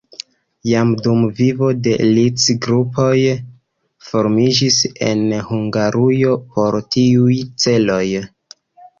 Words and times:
Jam 0.67 0.91
dum 1.07 1.17
vivo 1.39 1.67
de 1.87 1.91
Liszt 2.13 2.47
grupoj 2.65 3.19
formiĝis 4.07 4.79
en 5.09 5.21
Hungarujo 5.49 6.31
por 6.55 6.79
tiuj 6.97 7.37
celoj. 7.65 8.01